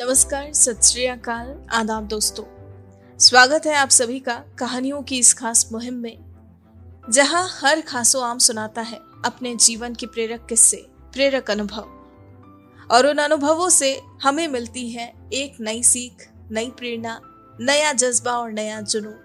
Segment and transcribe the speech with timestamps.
[0.00, 2.44] नमस्कार, सत श्री अकाल। आदाब दोस्तों।
[3.18, 6.18] स्वागत है आप सभी का कहानियों की इस खास मुहिम में,
[7.10, 11.82] जहाँ हर खासो आम सुनाता है अपने जीवन के प्रेरक किस्से, प्रेरक अनुभव।
[12.90, 17.20] और उन अनुभवों से हमें मिलती है एक नई सीख, नई प्रेरणा,
[17.60, 19.18] नया जज्बा और नया जुनून।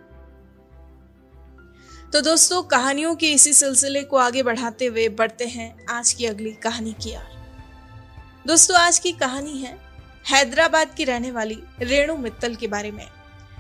[2.13, 6.51] तो दोस्तों, कहानियों के इसी सिलसिले को आगे बढ़ाते हुए बढ़ते हैं आज की अगली
[6.51, 7.29] कहानी की ओर
[8.47, 9.80] दोस्तों, आज की कहानी है
[10.29, 13.07] हैदराबाद की रहने वाली रेणु मित्तल के बारे में।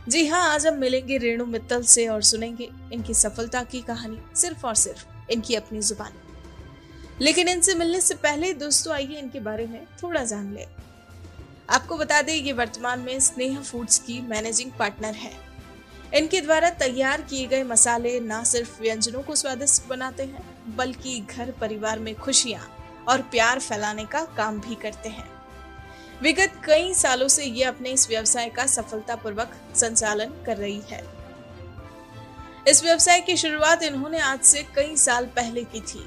[0.07, 4.67] जी हाँ आज हम मिलेंगे रेणु मित्तल से और सुनेंगे इनकी सफलता की कहानी, सिर्फ़
[4.67, 6.13] और सिर्फ़ इनकी अपनी ज़ुबान।
[7.21, 10.65] लेकिन इनसे मिलने से पहले दोस्तों, आइए इनके बारे में थोड़ा जान ले।
[11.69, 15.33] आपको बता दें, ये वर्तमान में स्नेह फूड्स की मैनेजिंग पार्टनर है।
[16.13, 21.51] इनके द्वारा तैयार किए गए मसाले न सिर्फ़ व्यंजनों को स्वादिष्ट बनाते हैं, बल्कि घर
[21.51, 25.40] परिवार में खुशियाँ और प्यार फैलाने का काम भी करते हैं।
[26.21, 31.03] विगत कई सालों से ये अपने इस व्यवसाय का सफलतापूर्वक संचालन कर रही है।
[32.67, 36.03] इस व्यवसाय की शुरुआत इन्होंने आज से कई साल पहले की थी।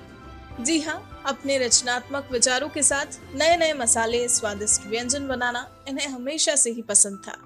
[0.60, 6.54] जी हाँ अपने रचनात्मक विचारों के साथ नए नए मसाले, स्वादिष्ट व्यंजन बनाना इन्हें हमेशा
[6.56, 7.36] से ही पसंद था।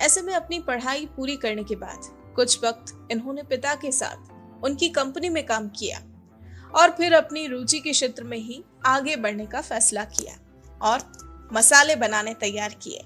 [0.00, 4.88] ऐसे में अपनी पढ़ाई पूरी करने के बाद कुछ वक्त इन्होंने पिता के साथ उनकी
[4.88, 5.98] कंपनी में काम किया
[6.74, 10.38] और फिर अपनी रुचि के क्षेत्र में ही आगे बढ़ने का फैसला किया
[10.82, 11.00] और
[11.52, 13.04] मसाले बनाने तैयार किए।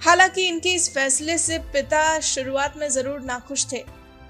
[0.00, 3.84] हालाँकि इनके इस फैसले से पिता शुरुआत में ज़रूर नाखुश थे,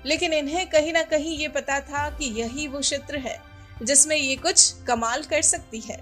[0.06, 3.39] लेकिन इन्हें कहीं ना कहीं ये पता था कि यही वो क्षेत्र है,
[3.83, 6.00] जिसमें ये कुछ कमाल कर सकती है।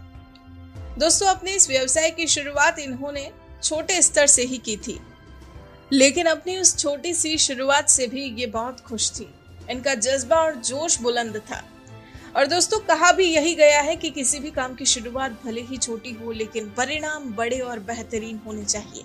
[0.99, 3.31] दोस्तों, अपने इस व्यवसाय की शुरुआत इन्होंने
[3.63, 4.99] छोटे स्तर से ही की थी,
[5.93, 9.29] लेकिन अपनी उस छोटी सी शुरुआत से भी ये बहुत खुश थी।
[9.71, 11.63] इनका जज्बा और जोश बुलंद था।
[12.35, 15.77] और दोस्तों, कहा भी यही गया है कि किसी भी काम की शुरुआत भले ही
[15.77, 19.05] छोटी हो, लेकिन परिणाम बड़े और बेहतरीन होने चाहिए।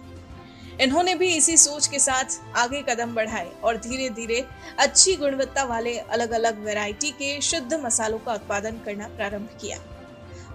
[0.81, 4.43] इन्होंने भी इसी सोच के साथ आगे कदम बढ़ाए और धीरे धीरे
[4.79, 9.77] अच्छी गुणवत्ता वाले अलग अलग वैरायटी के शुद्ध मसालों का उत्पादन करना प्रारंभ किया।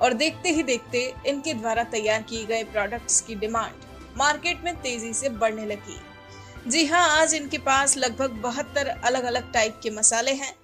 [0.02, 3.84] और देखते ही देखते इनके द्वारा तैयार किए गए प्रोडक्ट्स की डिमांड
[4.18, 5.98] मार्केट में तेज़ी से बढ़ने लगी।
[6.70, 10.54] जी हाँ आज इनके पास लगभग बहत्तर अलग अलग टाइप के मसाले हैं।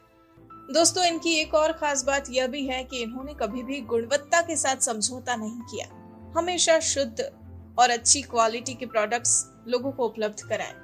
[0.73, 4.57] दोस्तों, इनकी एक और खास बात यह भी है कि इन्होंने कभी भी गुणवत्ता के
[4.57, 5.87] साथ समझौता नहीं किया।
[6.37, 7.33] हमेशा शुद्ध
[7.79, 10.75] और अच्छी क्वालिटी के प्रोडक्ट्स लोगों को उपलब्ध कराए।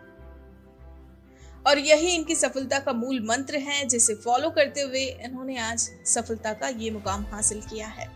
[1.66, 6.53] और यही इनकी सफलता का मूल मंत्र है, जिसे फॉलो करते हुए इन्होंने आज सफलता
[6.53, 8.10] का ये मुकाम हासिल किया है।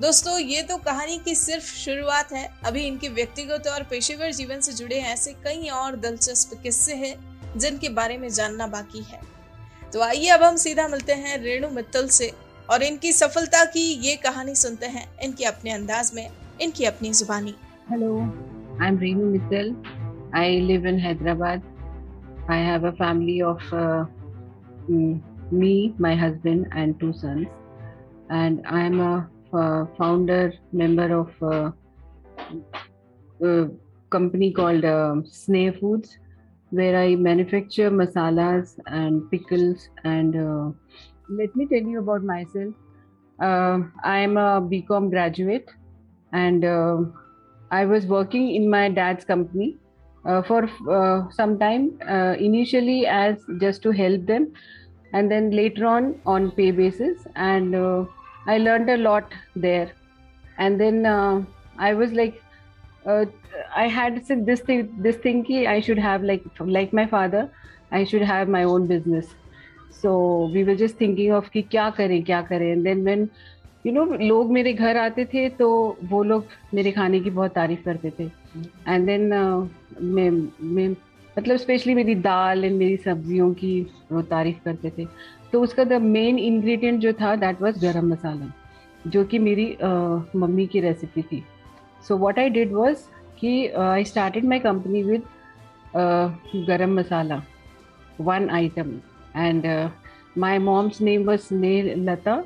[0.00, 4.72] दोस्तों, ये तो कहानी की सिर्फ़ शुरुआत है। अभी इनके व्यक्तिगत और पेशेवर जीवन से
[4.72, 9.33] जुड़े ऐसे कई और दिलचस्प किस्से हैं, जिनके बारे में जानना बाकी है।
[9.94, 12.30] तो आइए अब हम सीधा मिलते हैं रेणु मित्तल से
[12.70, 16.28] और इनकी सफलता की ये कहानी सुनते हैं। इनके अपने अंदाज में
[16.62, 17.54] इनकी अपनी जुबानी।
[17.90, 19.68] Hello I am Renu Mittal
[20.38, 21.62] I live in Hyderabad
[22.50, 23.68] I have a family of
[25.60, 27.46] me my husband and two sons.
[28.32, 28.98] And I am
[31.20, 31.70] of uh,
[33.40, 33.70] a
[34.10, 36.18] company called uh, Sneh Foods.
[36.74, 39.88] Where I manufacture masalas and pickles.
[40.04, 40.70] And uh,
[41.28, 42.74] let me tell you about myself.
[43.40, 45.68] Uh, I am a BCom graduate,
[46.32, 46.98] and uh,
[47.70, 49.76] I was working in my dad's company
[50.24, 51.98] uh, for uh, some time.
[52.08, 54.52] Uh, initially, as just to help them,
[55.12, 57.26] and then later on on pay basis.
[57.34, 57.76] And
[58.46, 59.92] I learned a lot there.
[60.58, 61.04] And then
[61.78, 62.40] I was like,
[63.06, 67.48] I had this thing this thing की I should have like like my father
[67.92, 69.34] I should have my own business
[70.02, 70.12] so
[70.52, 73.28] we were just thinking of कि क्या करें क्या करें then when
[73.86, 77.84] you know लोग मेरे घर आते थे तो वो लोग मेरे खाने की बहुत तारीफ़
[77.84, 78.24] करते थे।
[78.88, 79.22] एंड uh, देन
[80.62, 80.88] मैं
[81.38, 83.80] मतलब स्पेशली मेरी दाल एंड मेरी सब्जियों की
[84.12, 85.06] वो तारीफ़ करते थे।
[85.52, 88.52] तो उसका द मेन इन्ग्रीडियंट जो था दैट वॉज़ गर्म मसाला,
[89.06, 91.42] जो कि मेरी uh, मम्मी की रेसिपी थी।
[92.06, 93.08] So what I did was
[93.40, 95.22] कि uh, I started my company with
[95.94, 96.30] uh,
[96.70, 97.42] garam masala,
[98.16, 99.02] one item,
[99.34, 99.88] and uh,
[100.34, 102.44] my mom's name was Sneh Lata,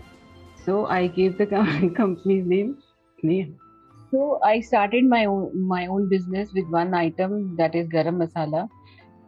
[0.64, 1.46] so I gave the
[1.96, 2.76] company's name
[3.22, 3.52] Sneh.
[4.12, 8.68] So I started my own my own business with one item that is garam masala,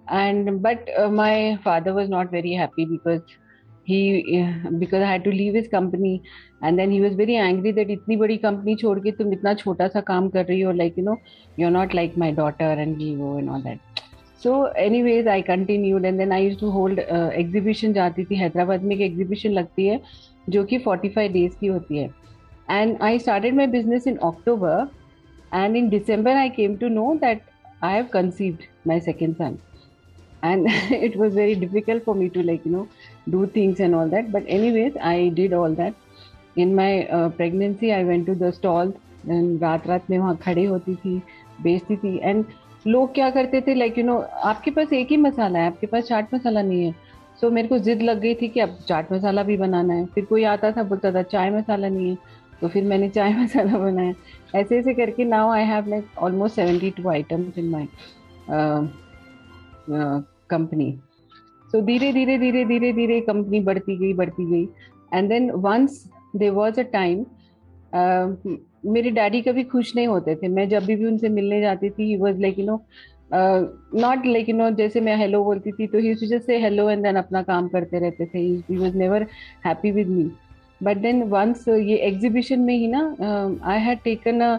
[0.08, 3.20] and but uh, my father was not very happy because
[3.90, 4.00] he
[4.82, 6.12] because I had to leave his company
[6.62, 9.88] and then he was very angry that इतनी बड़ी company छोड़ के तुम इतना छोटा
[9.94, 11.16] सा काम कर रही हो like you know
[11.56, 14.04] you're not like my daughter and you and all that
[14.44, 14.54] so
[14.87, 18.94] anyways I continued and then I used to hold uh, exhibition जाती थी हैदराबाद में
[18.96, 20.00] एक एग्जीबिशन लगती है
[20.50, 22.08] जो कि 45 डेज़ की होती है
[22.78, 24.75] and I started my business in October
[25.52, 27.42] and in december i came to know that
[27.82, 29.58] i have conceived my second son
[30.42, 30.66] and
[31.08, 32.88] it was very difficult for me to like you know
[33.26, 34.32] do things and all that.
[34.32, 35.94] But anyways i did all that.
[36.56, 38.93] In my uh, pregnancy i went to the stall
[39.28, 41.19] and रात रात में वहाँ खड़े होती थी
[41.62, 42.44] बेचती थी and
[42.87, 46.05] लोग क्या करते थे लाइक यू नो आपके पास एक ही मसाला है आपके पास
[46.05, 46.93] चाट मसाला नहीं है
[47.40, 50.06] सो so, मेरे को जिद लग गई थी कि अब चाट मसाला भी बनाना है
[50.14, 52.16] फिर कोई आता था बोलता था चाय मसाला नहीं है
[52.61, 56.90] तो फिर मैंने चाय मसाला बनाया ऐसे ऐसे करके now I have like almost seventy
[56.96, 57.88] two items in my
[60.50, 60.94] company
[61.72, 64.69] so धीरे धीरे धीरे धीरे धीरे कंपनी बढ़ती गई बढ़ती गई.
[65.12, 66.05] And then once
[66.37, 67.25] there was a time
[68.93, 70.49] मेरे डैडी कभी खुश नहीं होते थे.
[70.49, 72.81] मैं जब भी उनसे मिलने जाती थी was like you know
[73.32, 77.02] not like you know जैसे मैं हेलो बोलती थी तो he just say hello and
[77.02, 78.38] then अपना काम करते रहते थे.
[78.38, 79.26] He was never
[79.66, 80.31] happy with me
[80.82, 83.00] but then once ये एग्जीबिशन में ही ना
[83.64, 84.58] I had taken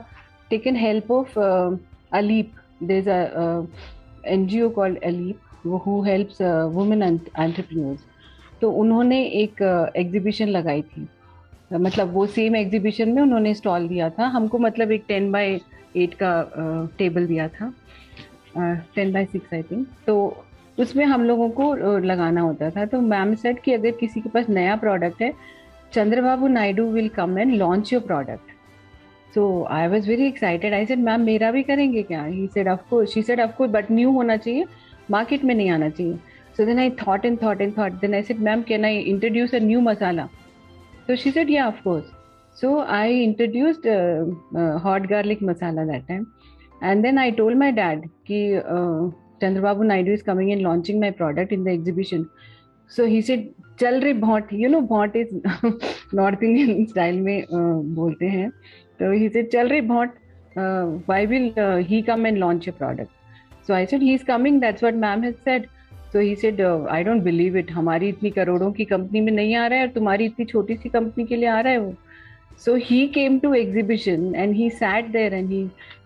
[0.50, 2.52] taken help of ALEAP
[2.84, 3.10] there
[4.28, 6.42] N G O called ALEAP who helps
[6.76, 8.06] women entrepreneurs
[8.62, 9.62] तो उन्होंने एक
[9.96, 11.08] एग्जीबिशन uh, लगाई थी।
[11.74, 15.60] मतलब वो सेम एग्जीबिशन में उन्होंने स्टॉल दिया था। हमको मतलब एक टेन बाय
[15.96, 17.74] एट का टेबल दिया था।
[18.96, 20.44] Ten by six I think तो
[20.78, 24.50] उसमें हम लोगों को लगाना होता था। तो मैम सेट कि अगर किसी के पास
[24.50, 25.32] नया प्रोडक्ट है
[25.94, 31.00] Chandrababu Naidu will come and launch your product so I was very excited I said
[31.00, 32.24] ma'am मेरा भी करेंगे क्या?
[32.24, 34.66] He said of course she said of course but new होना चाहिए।
[35.12, 36.16] मार्केट में नहीं आना चाहिए।
[36.58, 39.56] So then I thought and thought and thought then I said ma'am can I introduce
[39.56, 40.26] a new masala
[41.08, 42.12] so she said yeah of course
[42.58, 43.88] so I introduced
[44.84, 46.26] hot garlic masala that time
[46.84, 48.62] and then I told my dad कि
[49.42, 52.26] Chandra Babu Naidu is coming and launching my product in the exhibition
[52.92, 53.50] so he said
[53.80, 55.36] चल रे भॉट you know भॉट is
[56.16, 57.46] north Indian style में
[57.96, 58.50] बोलते हैं.
[59.00, 60.10] तो he said चल रे भॉट
[61.10, 61.54] why will
[61.88, 63.10] he come and launch a product
[63.72, 64.60] So I said, he's coming.
[64.60, 65.70] That's what ma'am has said.
[66.14, 69.68] तो he said I don't believe it हमारी इतनी करोड़ों की कंपनी में नहीं आ
[69.68, 71.94] रहा है और तुम्हारी इतनी छोटी सी कंपनी के लिए आ रहा है वो
[72.64, 75.62] so he came to exhibition and he sat there and he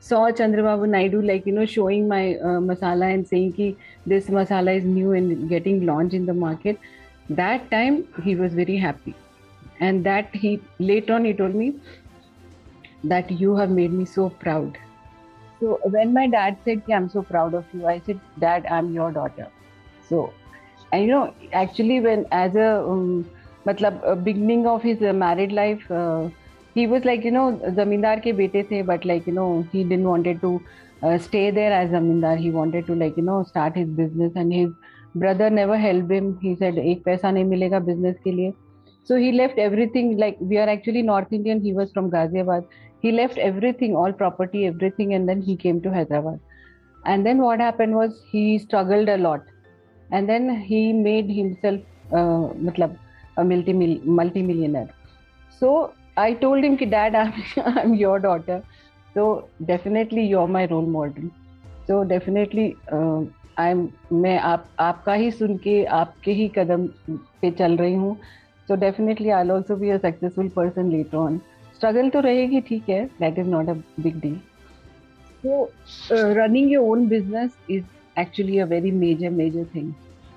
[0.10, 3.68] saw chandrababu naidu like you know showing my uh, masala and saying ki
[4.14, 6.88] this masala is new and getting launched in the market
[7.42, 9.18] that time he was very happy
[9.90, 10.56] and that he
[10.94, 11.74] later on he told me
[13.16, 14.84] that you have made me so proud
[15.66, 19.12] so when my dad said i'm so proud of you i said dad i'm your
[19.12, 19.48] daughter.
[20.10, 20.34] So
[20.92, 23.30] and you know actually when as a um,
[23.68, 26.30] matlab beginning of his uh, married life uh,
[26.76, 27.48] he was like you know
[27.80, 30.62] zamindar ke bete but like you know he didn't wanted to
[31.04, 32.38] uh, stay there as zamindar.
[32.38, 34.70] He wanted to like you know start his business and his
[35.16, 36.38] brother never helped him.
[36.42, 38.56] He said ek paisa nahi milega business ke liye.
[39.04, 41.62] So he left everything like we are actually north indian.
[41.62, 42.66] He was from ghaziabad
[43.05, 46.41] he left everything all property everything and then he came to hyderabad
[47.05, 49.41] and then what happened was he struggled a lot
[50.13, 51.81] and then he made himself
[52.13, 52.97] uh, matlab,
[53.37, 53.73] a multi
[54.05, 54.91] multi-millionaire
[55.59, 58.63] so i told him ki dad I'm, I'm your daughter
[59.15, 61.31] so definitely you're my role model
[61.87, 63.23] so definitely uh,
[63.57, 66.87] I'm मैं आप आपका ही सुन के आपके ही कदम
[67.43, 68.17] पे चल रही हूँ
[68.69, 71.41] so definitely I'll also be a successful person later on
[71.76, 74.40] Struggle तो रहेगी, ठीक है that is not a big deal
[75.44, 75.70] so
[76.34, 79.92] running your own business is actually a very major major thing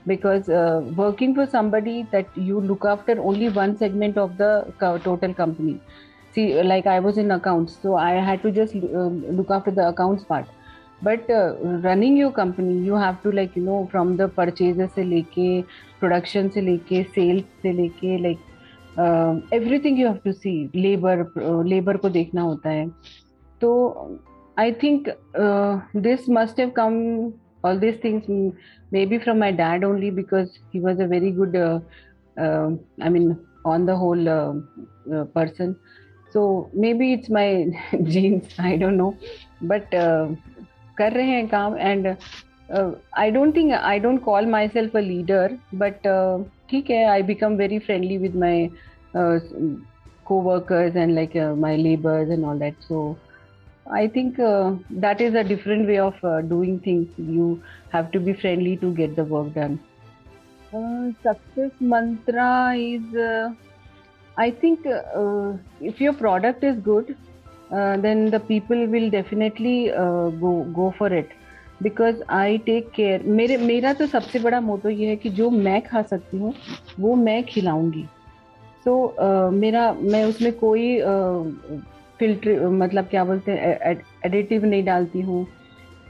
[0.09, 0.51] because
[0.97, 5.79] working for somebody that you look after only one segment of the total company
[6.35, 10.25] see like I was in accounts so I had to just look after the accounts
[10.25, 10.47] part
[11.05, 11.27] but
[11.85, 15.61] running your company you have to like you know from the purchase से लेके
[16.01, 18.39] production से लेके sales से लेके like
[18.99, 21.25] everything you have to see labour
[21.67, 22.87] labour को देखना होता है।
[23.61, 24.21] तो
[24.59, 25.09] I think
[25.97, 26.97] this must have come
[27.65, 28.31] all this things
[29.07, 33.37] maybe from my dad only because he was a very good I mean
[33.67, 34.27] on the whole
[35.09, 35.75] person
[36.33, 37.65] so maybe it's my
[37.95, 39.15] genes I don't know
[39.65, 39.91] but
[40.99, 42.15] कर रहे हैं काम and
[43.17, 46.07] I don't think I don't call myself a leader but
[46.71, 48.69] ठीक है I become very friendly with my
[50.26, 53.18] co-workers and like my laborers and all that so
[53.92, 57.10] I think uh, that is a different way of uh, doing things.
[57.18, 59.80] You have to be friendly to get the work done.
[60.74, 63.54] Uh, success mantra is, uh,
[64.38, 67.16] I think, uh, if your product is good,
[67.72, 71.30] uh, then the people will definitely go go for it.
[71.84, 75.82] Because I take care मेरे मेरा तो सबसे बड़ा मोटो ये है कि जो मैं
[75.88, 76.54] खा सकती हूँ
[77.00, 78.06] वो मैं खिलाऊंगी
[78.89, 80.99] so, uh, मेरा मैं उसमें कोई
[82.19, 85.47] फ़िल्टर मतलब क्या बोलते हैं एडिटिव नहीं डालती हूँ।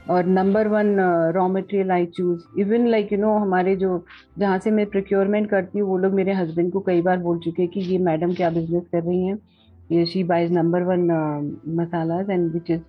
[0.09, 0.95] और number one
[1.35, 4.03] raw material I choose even like you know हमारे जो
[4.39, 7.61] जहाँ से मैं प्रोक्योरमेंट करती हूँ वो लोग मेरे हस्बैंड को कई बार बोल चुके
[7.61, 9.37] हैं कि ये मैडम क्या बिज़नेस कर रही हैं?
[9.91, 11.05] ये she buys number one
[11.81, 12.81] masalas and which is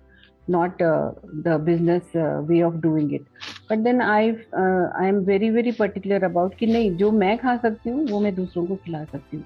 [1.65, 3.25] business uh, way of doing it.
[3.69, 4.29] But then i
[4.61, 8.19] uh, i am very very particular about कि नहीं जो मैं खा सकती हूँ वो
[8.19, 9.45] मैं दूसरों को खिला सकती हूँ।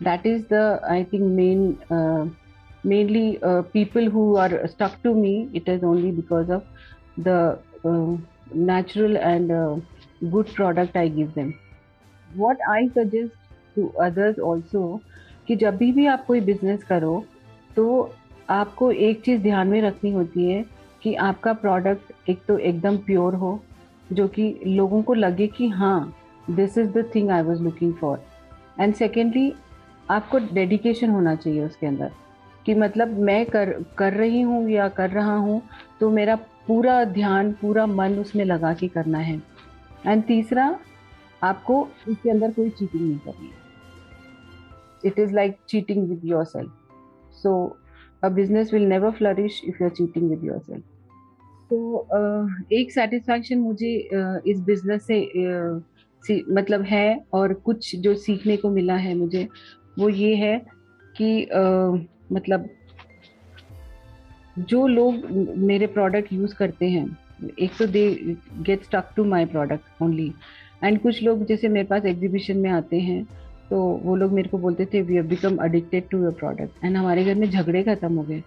[0.00, 2.24] That is the i think main uh,
[2.84, 6.62] mainly uh, people who are stuck to me it is only because of
[7.18, 8.16] the uh,
[8.52, 9.76] natural and uh,
[10.30, 11.54] good product i give them
[12.30, 13.32] what i suggest
[13.76, 15.00] to others also
[15.48, 17.24] कि जब भी आप कोई business करो
[17.76, 17.84] तो
[18.50, 20.64] आपको एक चीज़ ध्यान में रखनी होती है
[21.02, 23.58] कि आपका प्रोडक्ट एक तो एकदम प्योर हो
[24.12, 26.14] जो कि लोगों को लगे कि हाँ
[26.50, 28.22] this is the thing I was looking for
[28.80, 29.52] and secondly
[30.10, 32.10] आपको डेडिकेशन होना चाहिए उसके अंदर।
[32.66, 35.62] कि मतलब मैं कर कर रही हूँ या कर रहा हूँ
[36.00, 39.42] तो मेरा पूरा ध्यान, पूरा मन उसमें लगा के करना है।
[40.06, 40.78] एंड तीसरा,
[41.42, 43.50] आपको उसके अंदर कोई चीटिंग नहीं करनी।
[45.08, 46.72] It is like cheating with yourself
[47.42, 47.76] so
[48.22, 50.82] a business will never flourish if cheating with with yourself.
[51.70, 52.06] तो
[52.72, 53.90] एक सेटिस्फैक्शन मुझे
[54.46, 59.48] इस बिज़नेस से मतलब है और कुछ जो सीखने को मिला है मुझे
[59.98, 60.56] वो ये है
[61.16, 61.60] कि आ,
[62.32, 62.68] मतलब
[64.60, 65.24] जो लोग
[65.58, 67.06] मेरे प्रोडक्ट यूज़ करते हैं
[67.58, 70.32] एक तो they get stuck to my product only
[70.84, 73.24] and कुछ लोग जैसे मेरे पास एग्जीबिशन में आते हैं
[73.70, 76.96] तो वो लोग मेरे को बोलते थे we have become addicted to your product and
[76.96, 78.42] हमारे घर में झगड़े खत्म हो गए।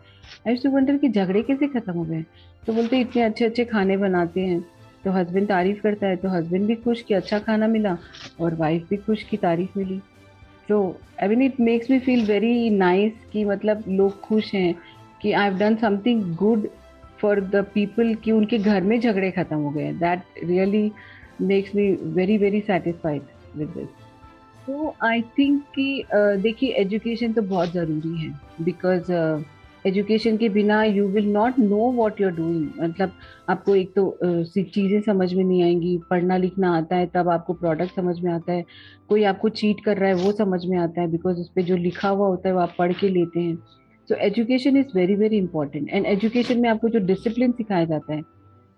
[0.48, 2.24] आई टू वंडर कि झगड़े कैसे खत्म हो गए?
[2.68, 4.62] तो बोलते इतने अच्छे अच्छे खाने बनाते हैं।
[5.06, 7.98] तो हस्बैंड तारीफ़ करता है तो हस्बैंड भी खुश कि अच्छा खाना मिला
[8.40, 10.02] और वाइफ भी खुश की तारीफ़ मिली।
[10.70, 10.80] तो
[11.24, 14.74] I mean it makes me feel very nice कि मतलब लोग खुश हैं
[15.22, 16.68] कि I have done something good
[17.22, 20.92] for the people कि उनके घर में झगड़े खत्म हो गए that really
[21.42, 23.22] makes me very very satisfied
[23.56, 23.88] with this
[24.68, 29.12] तो आई थिंक कि देखिए एजुकेशन तो बहुत ज़रूरी है बिकॉज़
[29.88, 33.12] एजुकेशन के बिना you will not know what you're doing मतलब
[33.50, 37.96] आपको एक तो चीज़ें समझ में नहीं आएँगी, पढ़ना लिखना आता है, तब आपको प्रोडक्ट
[37.96, 38.66] समझ में आता है,
[39.10, 41.78] कोई आपको चीट कर रहा है, वो समझ में आता है बिकॉज़ उस पर जो
[41.78, 43.56] लिखा हुआ होता है, वो आप पढ़ के लेते हैं।
[44.10, 48.22] So education is very very important and education में आपको जो डिसिप्लिन सिखाया जाता है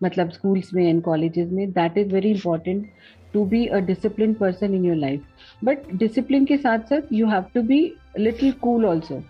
[0.01, 2.87] मतलब स्कूल्स में एंड कॉलेजेस में that is very important
[3.33, 7.45] to be a discipline person in your life but discipline के साथ साथ you have
[7.53, 7.81] to be
[8.19, 9.21] little cool also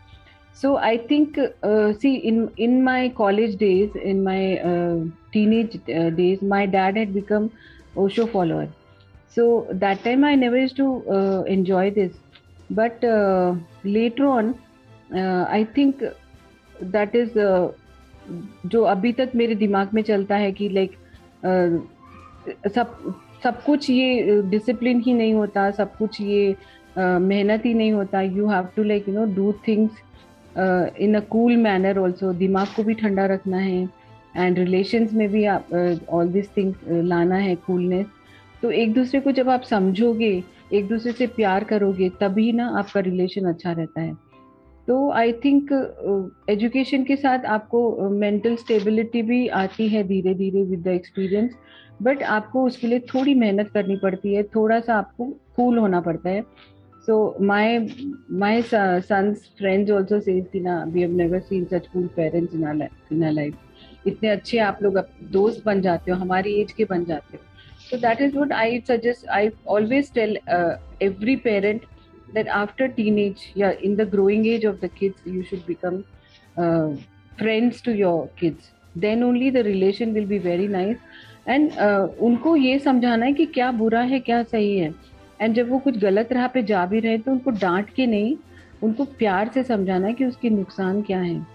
[0.62, 4.96] so i think uh, see in in my college days in my uh,
[5.34, 7.50] teenage uh, days my dad had become
[8.06, 8.68] osho follower
[9.36, 9.46] so
[9.84, 10.88] that time i never used to
[11.18, 12.18] uh, enjoy this
[12.80, 14.52] but uh, later on
[15.12, 16.04] uh, i think
[16.98, 17.68] that is uh,
[18.72, 20.92] जो अभी तक मेरे दिमाग में चलता है कि like
[21.44, 26.56] uh, सब सब कुछ ये डिसिप्लिन ही नहीं होता सब कुछ ये
[26.98, 30.02] मेहनत ही नहीं होता you have to like you know do things
[31.00, 33.90] in a cool manner also दिमाग को भी ठंडा रखना है
[34.38, 35.68] एंड रिलेशंस में भी आप
[36.10, 38.06] ऑल दिस थिंग्स लाना है कूलनेस
[38.62, 43.00] तो एक दूसरे को जब आप समझोगे एक दूसरे से प्यार करोगे तभी ना आपका
[43.00, 44.18] रिलेशन अच्छा रहता है.
[44.88, 45.72] तो आई थिंक
[46.50, 51.52] एजुकेशन के साथ आपको मेंटल uh, स्टेबिलिटी भी आती है धीरे धीरे विद द एक्सपीरियंस
[52.02, 55.26] बट आपको उसके लिए थोड़ी मेहनत करनी पड़ती है थोड़ा सा आपको
[55.56, 56.44] कूल होना पड़ता है.
[57.06, 57.78] So my
[58.40, 62.88] my sons friends also says कि ना we have never seen such cool parents in
[63.12, 64.98] in life इतने अच्छे आप लोग
[65.32, 67.48] दोस्त बन जाते हो हमारी एज के बन जाते हो
[67.82, 71.86] so that is what i suggest i always tell uh, every parent
[72.34, 76.04] that after teenage yeah in the growing age of the kids you should become
[76.58, 76.90] uh,
[77.40, 82.56] friends to your kids then only the relation will be very nice and uh, उनको
[82.56, 84.90] ये समझाना है कि क्या बुरा है क्या सही है
[85.40, 88.36] एंड जब वो कुछ गलत राह पे जा भी रहे तो उनको डांट के नहीं,
[88.84, 91.46] उनको प्यार से समझाना है कि उसके नुकसान क्या है।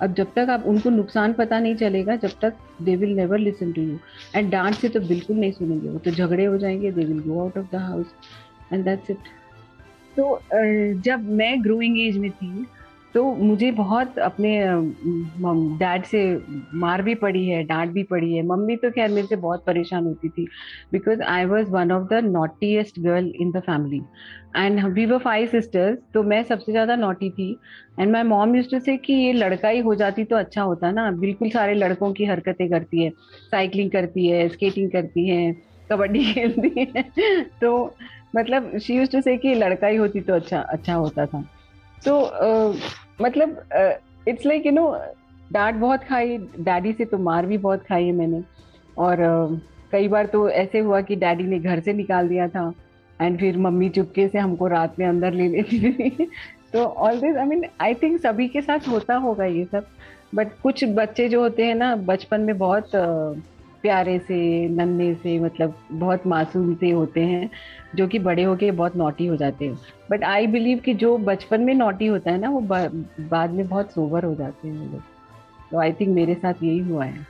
[0.00, 3.72] अब जब तक आप, उनको नुकसान पता नहीं चलेगा, जब तक they will never listen
[3.72, 3.98] to you
[4.34, 7.40] and डांट से तो बिल्कुल नहीं सुनेंगे वो तो झगड़े हो जाएँगे they will go
[7.40, 8.14] out of the house
[8.72, 9.18] and that's it
[10.16, 10.40] तो
[11.02, 12.66] जब मैं ग्रोइंग एज में थी
[13.16, 14.50] तो मुझे बहुत अपने
[15.78, 16.20] डैड से
[16.78, 20.04] मार भी पड़ी है, डांट भी पड़ी है। मम्मी तो खैर मेरे से बहुत परेशान
[20.04, 20.44] होती थी
[20.92, 24.00] because I was one of the naughtiest girl in the family
[24.56, 27.50] and we were five sisters तो मैं सबसे ज़्यादा नोटी थी।
[28.00, 30.90] And my mom used to say कि ये लड़का ही हो जाती तो अच्छा होता
[30.90, 33.10] ना। बिल्कुल सारे लड़कों की हरकतें करती है
[33.50, 35.52] साइकिलिंग करती है स्केटिंग करती है,
[35.92, 37.02] कबड्डी खेलती है।
[37.60, 37.76] तो
[38.36, 41.42] मतलब शी यूज़ टू से कि लड़का ही होती तो अच्छा अच्छा होता था।
[41.98, 42.20] तो
[43.22, 43.62] मतलब
[44.28, 44.90] इट्स लाइक यू नो
[45.52, 48.42] डांट बहुत खाई डैडी से तो मार भी बहुत खाई है मैंने।
[48.98, 49.60] और uh,
[49.92, 52.72] कई बार तो ऐसे हुआ कि डैडी ने घर से निकाल दिया था
[53.20, 56.26] एंड फिर मम्मी चुपके से हमको रात में अंदर ले लेती थी।
[56.72, 59.86] तो all this I mean I think सभी के साथ होता होगा ये सब।
[60.34, 62.90] बट कुछ बच्चे जो होते हैं ना बचपन में बहुत
[63.86, 64.36] प्यारे से
[64.68, 67.50] नन्हे से मतलब बहुत मासूम से होते हैं
[67.94, 69.78] जो कि बड़े होके बहुत नोटी हो जाते हैं।
[70.10, 73.92] बट आई बिलीव कि जो बचपन में नोटी होता है ना वो बाद में बहुत
[73.92, 75.00] सोवर हो जाते हैं लोग।
[75.70, 77.26] तो आई थिंक मेरे साथ यही हुआ है।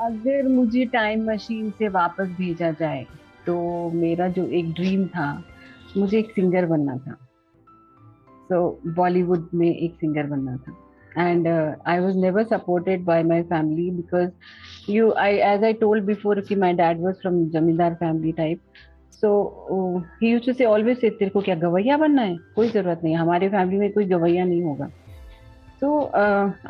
[0.00, 3.04] अगर मुझे टाइम मशीन से वापस भेजा जाए
[3.46, 3.56] तो
[3.90, 5.42] मेरा जो एक ड्रीम था
[5.96, 10.76] मुझे एक सिंगर बनना था। सो so, बॉलीवुड में एक सिंगर बनना था।
[11.16, 14.30] And uh, i was never supported by my family because
[14.86, 18.60] you i as i told before कि my dad was from zamindar family type
[19.10, 19.30] so
[19.70, 23.00] uh, he used to say always say तेरे को क्या गवैया बनना है कोई ज़रूरत
[23.04, 24.90] नहीं हमारे फैमिली में कोई गवैया नहीं होगा
[25.80, 26.12] तो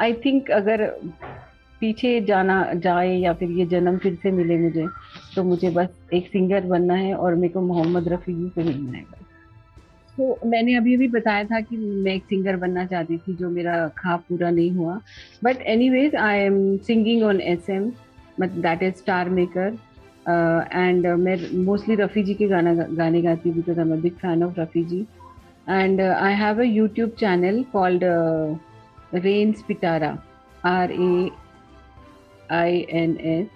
[0.01, 0.87] आई थिंक अगर
[1.81, 4.87] पीछे जाना जाए या फिर ये जन्म फिर से मिले मुझे
[5.35, 8.99] तो मुझे बस एक सिंगर बनना है और मेरे को मोहम्मद रफ़ी जी से मिलना
[8.99, 9.26] है
[10.19, 13.77] तो मैंने अभी अभी बताया था कि मैं एक सिंगर बनना चाहती थी जो मेरा
[13.99, 15.01] खाब पूरा नहीं हुआ।
[15.45, 17.91] But anyways I am singing on S M
[18.41, 19.77] मत that is star maker
[20.73, 24.17] and मैं मोस्टली रफ़ी जी के गाना गाने गाती हूँ because I am a big
[24.23, 25.01] fan of Rafi ji
[25.69, 28.05] and I have a YouTube channel called
[29.15, 30.17] Rains Pitara
[30.65, 31.31] R A
[32.53, 33.47] I N S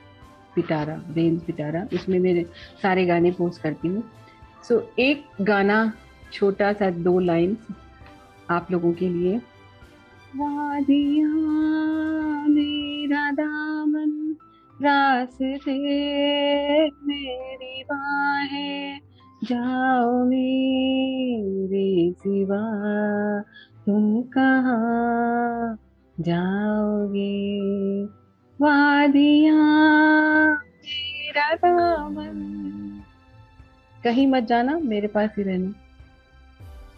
[0.55, 2.45] Pitara Rains Pitara उसमें मेरे
[2.83, 4.02] सारे गाने पोस्ट करती हूँ।
[4.69, 5.93] सो so, एक गाना
[6.33, 7.69] छोटा सा दो लाइंस
[8.51, 9.37] आप लोगों के लिए।
[10.37, 11.29] वादिया
[12.49, 14.37] मेरा दामन,
[14.83, 15.77] रास्ते
[16.89, 19.01] मेरी बाहें,
[19.45, 22.65] जाओ मेरे सिवा,
[23.87, 25.77] तुम कहा
[26.21, 27.61] जाओगे?
[28.61, 29.63] वादिया,
[30.55, 32.47] मेरा दामन।
[34.05, 35.75] कहीं मत जाना, मेरे पास ही रहना।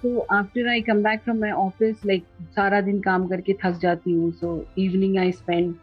[0.02, 2.24] तो after I come back from my office like
[2.56, 5.74] सारा दिन काम करके थक जाती हूँ so evening I spend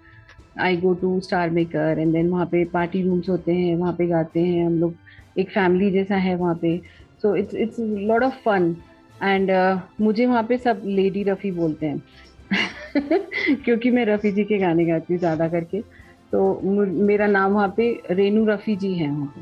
[0.59, 4.39] I go to StarMaker and then वहाँ पे पार्टी रूम्स होते हैं वहाँ पे गाते
[4.39, 4.95] हैं हम लोग।
[5.39, 6.77] एक फैमिली जैसा है वहाँ पे।
[7.21, 8.75] So it's it's lot of fun
[9.23, 9.51] and
[10.01, 12.03] मुझे वहाँ पे सब लेडी रफ़ी बोलते हैं।
[13.65, 15.81] क्योंकि मैं रफ़ी जी के गाने गाती हूँ ज़्यादा करके।
[16.31, 19.41] तो मेरा नाम वहाँ पे रेनू रफ़ी जी है वहाँ पे।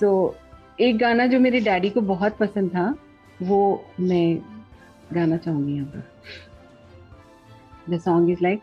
[0.00, 2.94] सो so, एक गाना जो मेरे डैडी को बहुत पसंद था
[3.42, 3.60] वो
[4.00, 4.38] मैं
[5.14, 6.02] गाना चाहूँगी यहाँ पर।
[7.90, 8.60] द सॉन्ग इज़ लाइक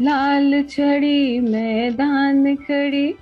[0.00, 3.12] लाल छड़ी मैदान खड़ी,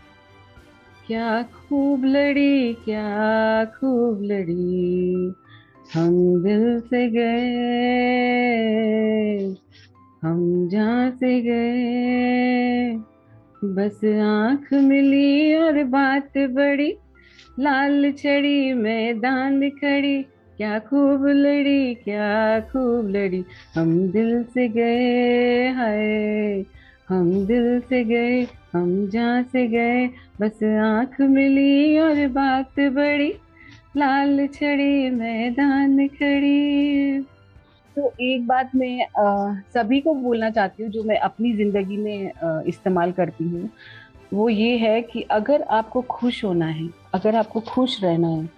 [1.07, 5.35] क्या खूब लड़ी, क्या खूब लड़ी,
[5.95, 7.47] हम दिल से गए,
[10.23, 12.97] हम जहाँ से गए,
[13.67, 16.91] बस आँख मिली और बात बड़ी
[17.57, 20.23] लाल छड़ी मैदान खड़ी,
[20.59, 26.65] क्या खूब लड़ी, क्या खूब लड़ी। हम दिल से गए हाय,
[27.09, 28.43] हम दिल से गए,
[28.73, 30.07] हम जहाँ से गए।
[30.41, 33.33] बस आँख मिली और बात बड़ी,
[33.97, 37.21] लाल छड़ी मैदान खड़ी।
[37.97, 39.07] तो एक बात मैं
[39.75, 43.71] सभी को बोलना चाहती हूँ, जो मैं अपनी ज़िंदगी में इस्तेमाल करती हूँ।
[44.35, 48.49] वो ये है कि अगर आपको खुश होना है, अगर आपको खुश रहना है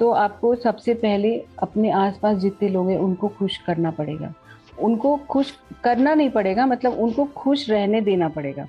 [0.00, 4.32] तो आपको सबसे पहले अपने आसपास जितने लोग हैं, उनको खुश करना पड़ेगा।
[4.78, 5.52] उनको खुश
[5.84, 8.66] करना नहीं पड़ेगा मतलब उनको खुश रहने देना पड़ेगा।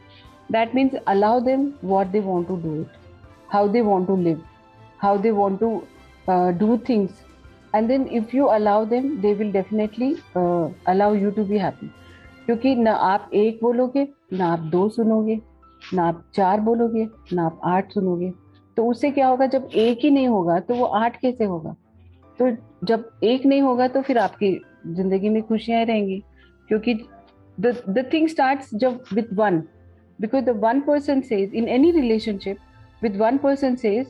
[0.51, 2.97] That means allow them what they want to do it
[3.49, 4.41] how they want to live
[4.99, 5.81] how they want to
[6.59, 7.23] do things
[7.75, 10.13] and then if you allow them they will definitely
[10.87, 11.87] allow you to be happy
[12.45, 15.39] क्योंकि ना आप एक बोलोगे, ना आप दो सुनोगे।
[15.93, 18.31] ना आप चार बोलोगे, ना आप आठ सुनोगे।
[18.77, 21.75] तो उससे क्या होगा, जब एक ही नहीं होगा तो वो आठ कैसे होगा?
[22.39, 22.49] तो
[22.85, 24.51] जब एक नहीं होगा तो फिर आपकी
[24.87, 26.21] ज़िंदगी में खुशियाँ रहेंगी।
[26.69, 26.93] क्योंकि
[27.57, 29.59] द थिंग स्टार्ट जब with one
[30.19, 32.57] because the one person says in any relationship
[33.03, 34.07] with one person says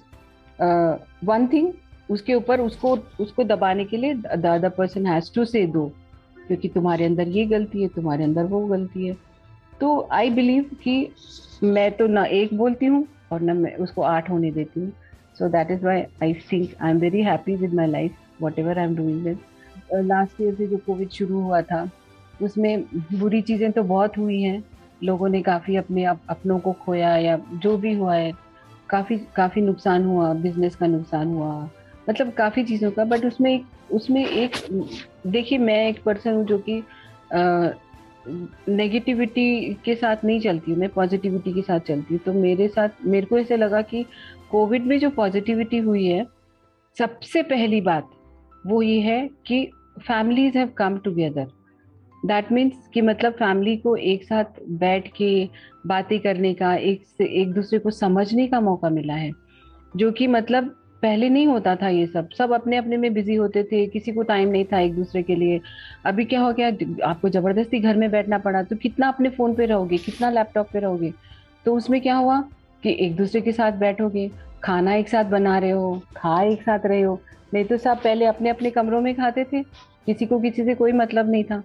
[1.25, 1.71] one thing
[2.09, 5.91] उसके ऊपर उसको उसको दबाने के लिए the other person has to say दो।
[6.37, 9.15] क्योंकि तुम्हारे अंदर ये गलती है, तुम्हारे अंदर वो गलती है।
[9.81, 11.13] तो आई बिलीव कि
[11.63, 14.91] मैं तो ना एक बोलती हूँ और ना मैं उसको आठ होने देती हूँ।
[15.39, 18.15] So that is why I think I am very happy with my life
[18.59, 19.39] whatever I am doing with
[20.05, 21.89] last year से जो कोविड शुरू हुआ था
[22.41, 22.83] उसमें
[23.13, 24.63] बुरी चीज़ें तो बहुत हुई हैं।
[25.03, 28.31] लोगों ने काफ़ी अपने अप, अपनों को खोया या जो भी हुआ है
[28.89, 31.69] काफ़ी काफ़ी नुकसान हुआ बिज़नेस का नुकसान हुआ
[32.09, 33.59] मतलब काफ़ी चीज़ों का। बट उसमें
[33.91, 34.51] उसमें एक
[35.27, 36.81] देखिए मैं एक पर्सन हूँ जो कि
[38.27, 43.25] नेगेटिविटी के साथ नहीं चलती, मैं पॉजिटिविटी के साथ चलती हूँ। तो मेरे साथ, मेरे
[43.25, 44.05] को ऐसे लगा कि
[44.51, 46.25] कोविड में जो पॉजिटिविटी हुई है,
[46.97, 48.09] सबसे पहली बात
[48.67, 49.65] वो ये है कि
[49.99, 51.47] families have come together
[52.25, 55.49] that means कि मतलब फैमिली को एक साथ बैठ के
[55.87, 59.31] बातें करने का, एक से, एक दूसरे को समझने का मौका मिला है।
[59.95, 63.63] जो कि मतलब पहले नहीं होता था ये सब। सब अपने अपने में बिज़ी होते
[63.63, 65.59] थे, किसी को टाइम नहीं था एक दूसरे के लिए।
[66.05, 66.67] अभी क्या हो गया,
[67.05, 70.79] आपको ज़बरदस्ती घर में बैठना पड़ा तो कितना अपने फ़ोन पे रहोगे, कितना लैपटॉप पे
[70.79, 71.13] रहोगे?
[71.65, 72.39] तो उसमें क्या हुआ
[72.83, 74.29] कि एक दूसरे के साथ बैठोगे,
[74.63, 77.19] खाना एक साथ बना रहे हो, खा एक साथ रहे हो,
[77.53, 79.61] नहीं तो सब पहले अपने अपने कमरों में खाते थे,
[80.07, 81.61] किसी को किसी से कोई मतलब नहीं था।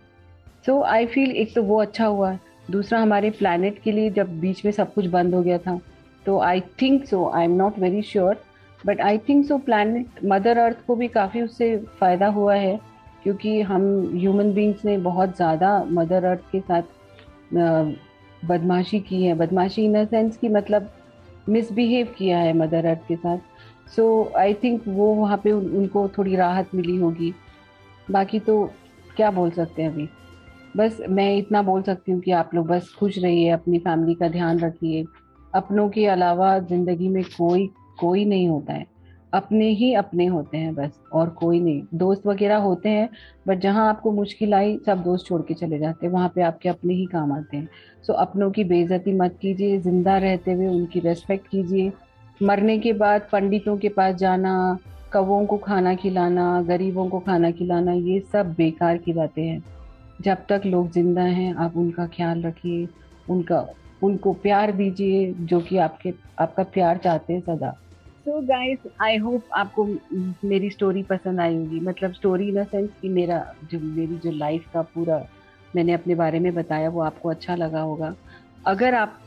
[0.66, 2.36] सो आई फील एक तो वो अच्छा हुआ,
[2.70, 5.78] दूसरा हमारे प्लानट के लिए जब बीच में सब कुछ बंद हो गया था
[6.26, 8.42] तो I think so I am not very sure
[8.86, 12.78] but I think so planet mother earth को भी काफ़ी उससे फ़ायदा हुआ है
[13.22, 13.82] क्योंकि हम
[14.14, 16.82] ह्यूमन बींग्स ने बहुत ज़्यादा मदर अर्थ के साथ
[18.42, 20.90] बदमाशी की है। बदमाशी इन सेंस की मतलब
[21.48, 23.38] मिसबिहेव किया है मदर अर्थ के साथ।
[23.96, 27.32] सो आई थिंक वो वहाँ पे उन, उनको थोड़ी राहत मिली होगी।
[28.10, 28.64] बाकी तो
[29.16, 30.08] क्या बोल सकते हैं अभी?
[30.76, 34.28] बस मैं इतना बोल सकती हूँ कि आप लोग बस खुश रहिए अपनी फैमिली का
[34.28, 35.04] ध्यान रखिए।
[35.54, 38.86] अपनों के अलावा ज़िंदगी में कोई कोई नहीं होता है।
[39.32, 43.08] अपने ही अपने होते हैं बस, और कोई नहीं। दोस्त वगैरह होते हैं
[43.48, 46.68] बट जहाँ आपको मुश्किल आई, सब दोस्त छोड़ के चले जाते हैं। वहाँ पे आपके
[46.68, 47.68] अपने ही काम आते हैं।
[48.06, 51.92] सो अपनों की बेइज्जती मत कीजिए, ज़िंदा रहते हुए उनकी रेस्पेक्ट कीजिए।
[52.42, 54.78] मरने के बाद पंडितों के पास जाना,
[55.12, 59.62] कौओं को खाना खिलाना, गरीबों को खाना खिलाना, ये सब बेकार की बातें हैं।
[60.20, 62.88] जब तक लोग ज़िंदा हैं, आप उनका ख्याल रखिए,
[63.30, 63.66] उनका,
[64.02, 67.76] उनको प्यार दीजिए, जो कि आपके, आपका प्यार चाहते हैं सदा।
[68.26, 69.84] सो गाइस आई होप आपको
[70.44, 74.64] मेरी स्टोरी पसंद आई होगी। मतलब स्टोरी इन सेंस कि मेरा जो, मेरी जो लाइफ
[74.74, 75.16] का पूरा
[75.74, 78.14] मैंने अपने बारे में बताया, वो आपको अच्छा लगा होगा।
[78.66, 79.18] अगर आप,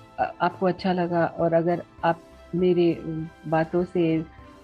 [0.42, 2.22] आपको अच्छा लगा और अगर आप
[2.56, 2.86] मेरे
[3.48, 4.04] बातों से,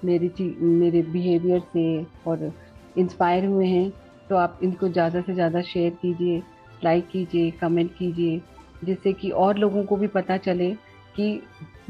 [0.05, 2.51] मेरी मेरे बिहेवियर से और
[2.97, 3.89] इंस्पायर हुए हैं
[4.29, 6.41] तो आप इनको ज़्यादा से ज़्यादा शेयर कीजिए
[6.83, 8.41] लाइक कीजिए कमेंट कीजिए,
[8.83, 10.71] जिससे कि और लोगों को भी पता चले
[11.15, 11.41] कि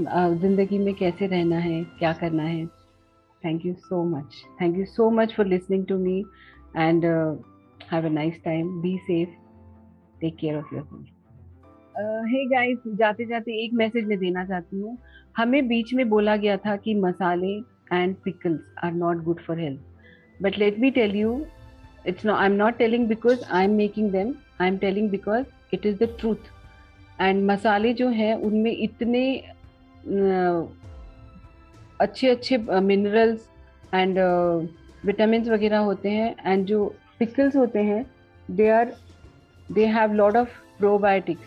[0.02, 2.66] ज़िंदगी में कैसे रहना है, क्या करना है।
[3.42, 6.20] Thank you so much thank you so much for listening to me
[6.78, 7.06] and
[7.92, 9.30] have a nice time be safe
[10.22, 11.08] take care of yourself
[12.32, 14.98] hey guys जाते जाते एक मैसेज मैं देना चाहती हूँ।
[15.38, 17.56] हमें बीच में बोला गया था कि मसाले
[17.94, 21.34] and pickles are not good for health but let me tell you
[22.08, 25.86] it's I am not telling because I am making making I am telling because it
[25.86, 26.52] is the truth
[27.22, 29.22] and मसाले जो हैं, उनमें इतने
[32.00, 33.50] अच्छे अच्छे minerals
[33.94, 34.20] and
[35.06, 38.06] vitamin वगैरह होते हैं एंड जो पिकल्स होते हैं
[38.52, 38.94] they are
[39.72, 41.42] they have lot of probiotics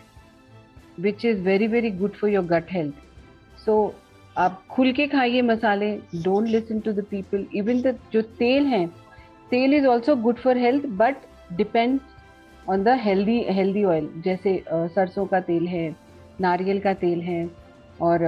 [0.99, 2.93] which is very very good for your gut health
[3.65, 3.95] so
[4.37, 8.87] आप खुल के खाइए मसाले don't listen to the people even the जो तेल हैं,
[9.49, 11.15] तेल is also good for health but
[11.53, 11.99] depend
[12.69, 15.95] on the healthy healthy oil जैसे सरसों का तेल है,
[16.41, 17.62] नारियल का तेल है
[18.03, 18.23] और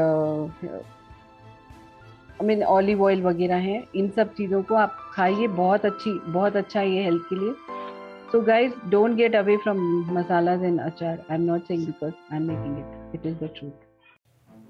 [2.34, 6.56] आई मीन ऑलिव ऑयल वगैरह है, इन सब चीज़ों को आप खाइए, बहुत अच्छी, बहुत
[6.56, 7.54] अच्छा ये हेल्थ के लिए।
[8.32, 9.80] So guys don't get away from
[10.14, 13.50] masalas and achar I am not saying because I am making it it is the
[13.58, 13.85] truth